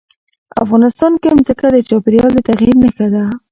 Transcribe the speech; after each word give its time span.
افغانستان 0.63 1.11
کې 1.21 1.29
ځمکه 1.47 1.67
د 1.71 1.77
چاپېریال 1.87 2.31
د 2.33 2.37
تغیر 2.49 2.75
نښه 2.83 3.07
ده. 3.13 3.23